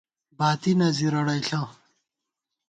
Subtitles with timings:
[0.37, 1.61] باتی نہ زِرَڑئیݪہ